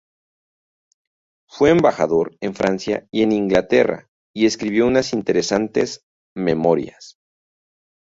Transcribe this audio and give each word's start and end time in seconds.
Fue 1.47 1.69
embajador 1.69 2.35
en 2.41 2.55
Francia 2.55 3.07
y 3.11 3.21
en 3.21 3.31
Inglaterra 3.33 4.09
y 4.35 4.47
escribió 4.47 4.87
unas 4.87 5.13
interesantes 5.13 6.07
"Memorias". 6.35 7.19